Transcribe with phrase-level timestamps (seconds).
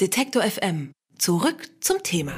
[0.00, 0.92] Detektor FM.
[1.18, 2.32] Zurück zum Thema.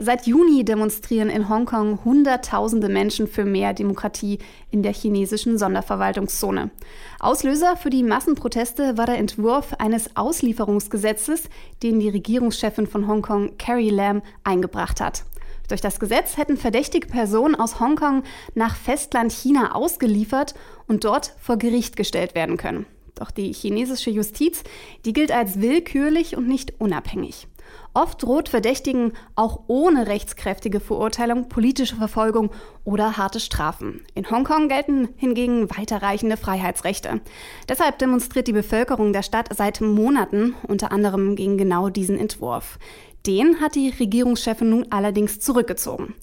[0.00, 4.38] Seit Juni demonstrieren in Hongkong Hunderttausende Menschen für mehr Demokratie
[4.70, 6.70] in der chinesischen Sonderverwaltungszone.
[7.18, 11.48] Auslöser für die Massenproteste war der Entwurf eines Auslieferungsgesetzes,
[11.82, 15.24] den die Regierungschefin von Hongkong, Carrie Lam, eingebracht hat.
[15.66, 18.22] Durch das Gesetz hätten verdächtige Personen aus Hongkong
[18.54, 20.54] nach Festland China ausgeliefert
[20.86, 22.86] und dort vor Gericht gestellt werden können.
[23.16, 24.62] Doch die chinesische Justiz,
[25.04, 27.48] die gilt als willkürlich und nicht unabhängig.
[27.94, 32.50] Oft droht Verdächtigen auch ohne rechtskräftige Verurteilung politische Verfolgung
[32.84, 34.04] oder harte Strafen.
[34.14, 37.22] In Hongkong gelten hingegen weiterreichende Freiheitsrechte.
[37.68, 42.78] Deshalb demonstriert die Bevölkerung der Stadt seit Monaten unter anderem gegen genau diesen Entwurf.
[43.26, 46.14] Den hat die Regierungschefin nun allerdings zurückgezogen.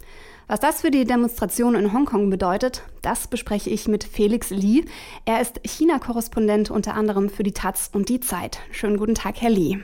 [0.47, 4.85] Was das für die Demonstration in Hongkong bedeutet, das bespreche ich mit Felix Li.
[5.23, 8.59] Er ist China-Korrespondent unter anderem für die Taz und die Zeit.
[8.71, 9.79] Schönen guten Tag, Herr Li.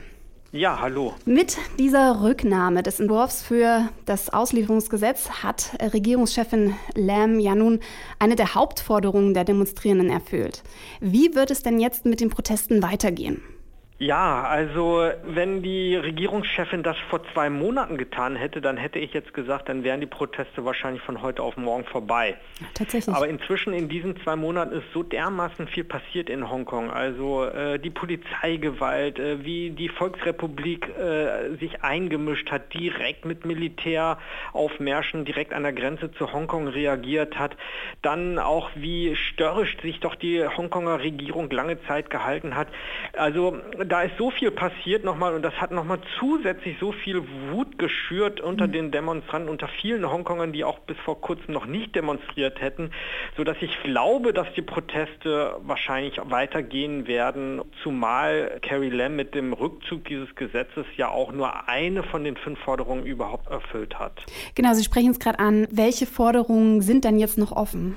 [0.52, 1.14] Ja, hallo.
[1.24, 7.78] Mit dieser Rücknahme des Entwurfs für das Auslieferungsgesetz hat Regierungschefin Lam ja nun
[8.18, 10.62] eine der Hauptforderungen der Demonstrierenden erfüllt.
[11.00, 13.40] Wie wird es denn jetzt mit den Protesten weitergehen?
[14.00, 19.34] Ja, also wenn die Regierungschefin das vor zwei Monaten getan hätte, dann hätte ich jetzt
[19.34, 22.38] gesagt, dann wären die Proteste wahrscheinlich von heute auf morgen vorbei.
[22.72, 23.14] Tatsächlich.
[23.14, 26.90] Aber inzwischen in diesen zwei Monaten ist so dermaßen viel passiert in Hongkong.
[26.90, 35.26] Also äh, die Polizeigewalt, äh, wie die Volksrepublik äh, sich eingemischt hat, direkt mit Militäraufmärschen
[35.26, 37.54] direkt an der Grenze zu Hongkong reagiert hat.
[38.00, 42.68] Dann auch wie störrisch sich doch die Hongkonger Regierung lange Zeit gehalten hat.
[43.12, 43.58] Also
[43.90, 48.40] da ist so viel passiert nochmal und das hat nochmal zusätzlich so viel Wut geschürt
[48.40, 48.72] unter mhm.
[48.72, 52.92] den Demonstranten, unter vielen Hongkongern, die auch bis vor kurzem noch nicht demonstriert hätten,
[53.36, 60.04] sodass ich glaube, dass die Proteste wahrscheinlich weitergehen werden, zumal Carrie Lam mit dem Rückzug
[60.04, 64.24] dieses Gesetzes ja auch nur eine von den fünf Forderungen überhaupt erfüllt hat.
[64.54, 65.66] Genau, Sie sprechen es gerade an.
[65.70, 67.96] Welche Forderungen sind denn jetzt noch offen?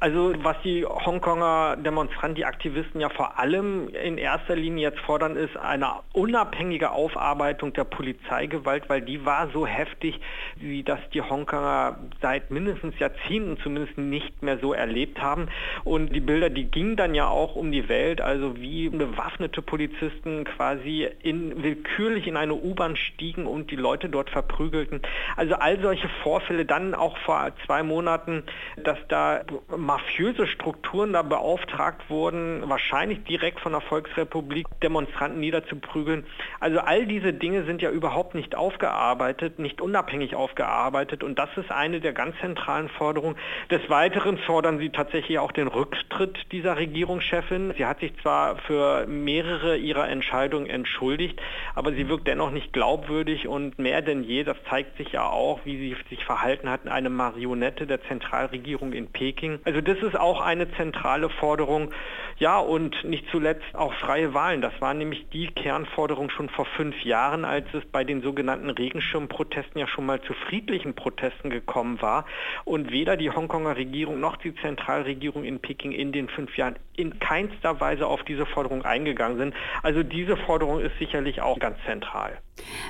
[0.00, 5.34] Also was die Hongkonger Demonstranten, die Aktivisten ja vor allem in erster Linie jetzt fordern,
[5.36, 10.20] ist eine unabhängige Aufarbeitung der Polizeigewalt, weil die war so heftig,
[10.56, 15.48] wie das die Hongkonger seit mindestens Jahrzehnten zumindest nicht mehr so erlebt haben.
[15.82, 20.44] Und die Bilder, die gingen dann ja auch um die Welt, also wie bewaffnete Polizisten
[20.44, 25.02] quasi in, willkürlich in eine U-Bahn stiegen und die Leute dort verprügelten.
[25.36, 28.44] Also all solche Vorfälle, dann auch vor zwei Monaten,
[28.76, 29.42] dass da
[29.88, 36.26] mafiöse Strukturen da beauftragt wurden, wahrscheinlich direkt von der Volksrepublik Demonstranten niederzuprügeln.
[36.60, 41.72] Also all diese Dinge sind ja überhaupt nicht aufgearbeitet, nicht unabhängig aufgearbeitet und das ist
[41.72, 43.36] eine der ganz zentralen Forderungen.
[43.70, 47.72] Des Weiteren fordern sie tatsächlich auch den Rücktritt dieser Regierungschefin.
[47.78, 51.40] Sie hat sich zwar für mehrere ihrer Entscheidungen entschuldigt,
[51.74, 55.60] aber sie wirkt dennoch nicht glaubwürdig und mehr denn je, das zeigt sich ja auch,
[55.64, 59.60] wie sie sich verhalten hat, eine Marionette der Zentralregierung in Peking.
[59.64, 61.92] Also also das ist auch eine zentrale Forderung.
[62.38, 64.60] Ja, und nicht zuletzt auch freie Wahlen.
[64.60, 69.80] Das war nämlich die Kernforderung schon vor fünf Jahren, als es bei den sogenannten Regenschirmprotesten
[69.80, 72.26] ja schon mal zu friedlichen Protesten gekommen war.
[72.64, 77.18] Und weder die Hongkonger Regierung noch die Zentralregierung in Peking in den fünf Jahren in
[77.20, 79.54] keinster Weise auf diese Forderung eingegangen sind.
[79.82, 82.38] Also diese Forderung ist sicherlich auch ganz zentral.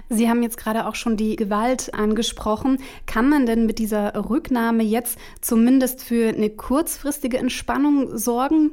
[0.09, 2.79] Sie haben jetzt gerade auch schon die Gewalt angesprochen.
[3.07, 8.71] Kann man denn mit dieser Rücknahme jetzt zumindest für eine kurzfristige Entspannung sorgen?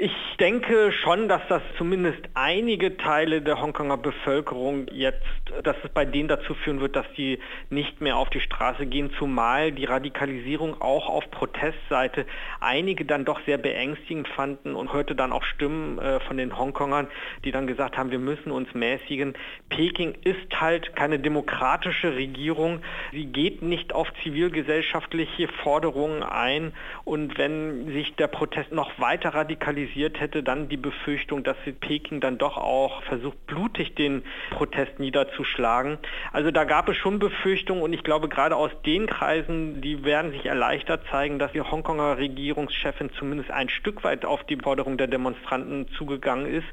[0.00, 5.26] Ich denke schon, dass das zumindest einige Teile der Hongkonger Bevölkerung jetzt,
[5.64, 9.10] dass es bei denen dazu führen wird, dass die nicht mehr auf die Straße gehen,
[9.18, 12.26] zumal die Radikalisierung auch auf Protestseite
[12.60, 17.08] einige dann doch sehr beängstigend fanden und hörte dann auch Stimmen äh, von den Hongkongern,
[17.44, 19.34] die dann gesagt haben, wir müssen uns mäßigen.
[19.68, 22.82] Peking ist halt keine demokratische Regierung.
[23.10, 26.72] Sie geht nicht auf zivilgesellschaftliche Forderungen ein
[27.04, 32.20] und wenn sich der Protest noch weiter radikalisiert, realisiert hätte, dann die Befürchtung, dass Peking
[32.20, 35.98] dann doch auch versucht, blutig den Protest niederzuschlagen.
[36.32, 40.32] Also da gab es schon Befürchtungen und ich glaube gerade aus den Kreisen, die werden
[40.32, 45.06] sich erleichtert zeigen, dass die Hongkonger Regierungschefin zumindest ein Stück weit auf die Forderung der
[45.06, 46.66] Demonstranten zugegangen ist,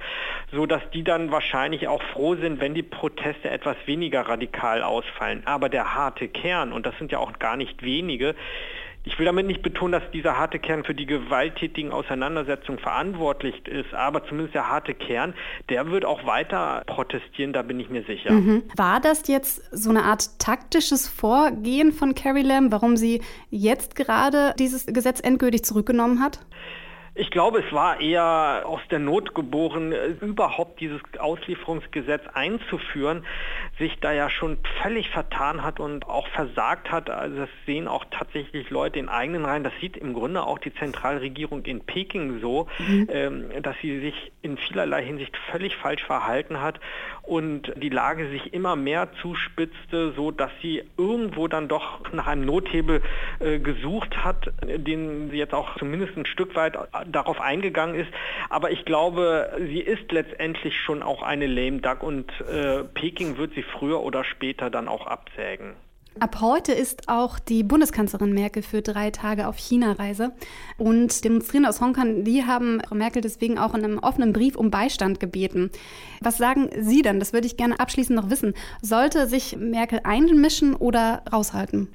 [0.51, 5.44] so dass die dann wahrscheinlich auch froh sind, wenn die Proteste etwas weniger radikal ausfallen.
[5.45, 8.36] Aber der harte Kern, und das sind ja auch gar nicht wenige,
[9.06, 13.94] ich will damit nicht betonen, dass dieser harte Kern für die gewalttätigen Auseinandersetzungen verantwortlich ist,
[13.94, 15.34] aber zumindest der harte Kern,
[15.69, 18.31] der wird auch weiter protestieren, da bin ich mir sicher.
[18.31, 18.63] Mhm.
[18.75, 23.22] War das jetzt so eine Art taktisches Vorgehen von Carrie Lam, warum sie
[23.52, 26.40] jetzt gerade dieses Gesetz endgültig zurückgenommen hat?
[27.18, 33.26] Ich glaube, es war eher aus der Not geboren, äh, überhaupt dieses Auslieferungsgesetz einzuführen,
[33.80, 37.10] sich da ja schon völlig vertan hat und auch versagt hat.
[37.10, 39.64] Also das sehen auch tatsächlich Leute in eigenen Reihen.
[39.64, 43.08] Das sieht im Grunde auch die Zentralregierung in Peking so, mhm.
[43.10, 46.82] ähm, dass sie sich in vielerlei Hinsicht völlig falsch verhalten hat
[47.22, 52.46] und die Lage sich immer mehr zuspitzte, so dass sie irgendwo dann doch nach einem
[52.46, 53.02] Nothebel
[53.40, 58.10] äh, gesucht hat, den sie jetzt auch zumindest ein Stück weit darauf eingegangen ist.
[58.50, 63.54] Aber ich glaube, sie ist letztendlich schon auch eine lame duck und äh, Peking wird
[63.54, 65.75] sie früher oder später dann auch absägen.
[66.18, 70.31] Ab heute ist auch die Bundeskanzlerin Merkel für drei Tage auf China-Reise.
[70.78, 74.72] Und Demonstrierende aus Hongkong, die haben Frau Merkel deswegen auch in einem offenen Brief um
[74.72, 75.72] Beistand gebeten.
[76.22, 77.19] Was sagen Sie denn?
[77.19, 78.54] Das würde ich gerne abschließend noch wissen.
[78.81, 81.90] Sollte sich Merkel einmischen oder raushalten?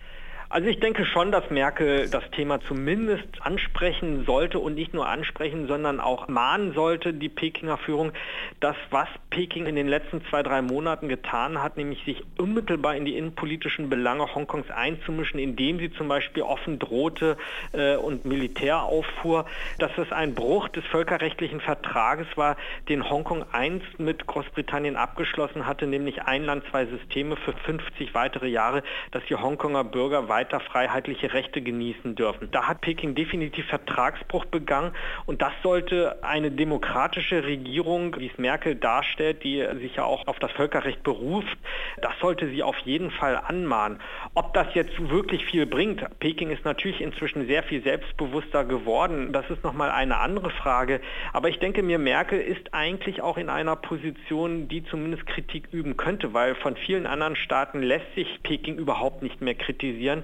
[0.53, 5.69] Also ich denke schon, dass Merkel das Thema zumindest ansprechen sollte und nicht nur ansprechen,
[5.69, 8.11] sondern auch mahnen sollte, die Pekinger Führung,
[8.59, 13.05] dass was Peking in den letzten zwei, drei Monaten getan hat, nämlich sich unmittelbar in
[13.05, 17.37] die innenpolitischen Belange Hongkongs einzumischen, indem sie zum Beispiel offen drohte
[17.71, 19.47] äh, und Militär auffuhr,
[19.79, 22.57] dass es ein Bruch des völkerrechtlichen Vertrages war,
[22.89, 28.49] den Hongkong einst mit Großbritannien abgeschlossen hatte, nämlich ein Land, zwei Systeme für 50 weitere
[28.49, 28.83] Jahre,
[29.13, 32.51] dass die Hongkonger Bürger weiter weiter freiheitliche Rechte genießen dürfen.
[32.51, 34.93] Da hat Peking definitiv Vertragsbruch begangen
[35.27, 40.39] und das sollte eine demokratische Regierung, wie es Merkel darstellt, die sich ja auch auf
[40.39, 41.59] das Völkerrecht beruft,
[42.01, 44.01] das sollte sie auf jeden Fall anmahnen.
[44.35, 49.49] Ob das jetzt wirklich viel bringt, Peking ist natürlich inzwischen sehr viel selbstbewusster geworden, das
[49.51, 51.03] ist nochmal eine andere Frage.
[51.35, 55.99] Aber ich denke mir, Merkel ist eigentlich auch in einer Position, die zumindest Kritik üben
[55.99, 60.23] könnte, weil von vielen anderen Staaten lässt sich Peking überhaupt nicht mehr kritisieren.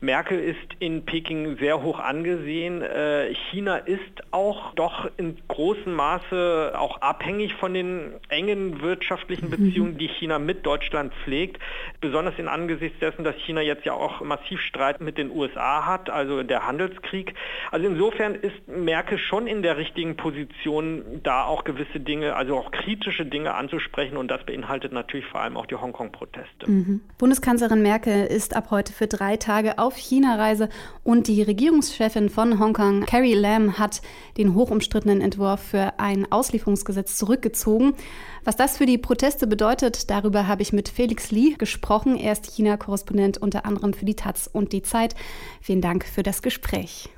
[0.00, 2.82] Merkel ist in Peking sehr hoch angesehen.
[2.82, 4.00] Äh, China ist
[4.30, 9.50] auch doch in großem Maße auch abhängig von den engen wirtschaftlichen mhm.
[9.50, 11.58] Beziehungen, die China mit Deutschland pflegt.
[12.00, 16.10] Besonders in Angesicht dessen, dass China jetzt ja auch massiv Streit mit den USA hat,
[16.10, 17.34] also der Handelskrieg.
[17.70, 22.70] Also insofern ist Merkel schon in der richtigen Position, da auch gewisse Dinge, also auch
[22.70, 26.70] kritische Dinge anzusprechen und das beinhaltet natürlich vor allem auch die Hongkong-Proteste.
[26.70, 27.00] Mhm.
[27.18, 30.68] Bundeskanzlerin Merkel ist ab heute für drei Tage auf China-Reise
[31.04, 34.02] und die Regierungschefin von Hongkong, Carrie Lam, hat
[34.36, 37.94] den hochumstrittenen Entwurf für ein Auslieferungsgesetz zurückgezogen.
[38.42, 42.16] Was das für die Proteste bedeutet, darüber habe ich mit Felix Lee gesprochen.
[42.16, 45.14] Er ist China-Korrespondent unter anderem für die Taz und die Zeit.
[45.60, 47.08] Vielen Dank für das Gespräch.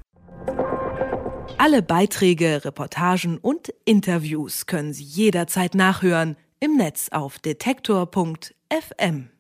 [1.57, 9.31] Alle Beiträge, Reportagen und Interviews können Sie jederzeit nachhören im Netz auf detektor.fm.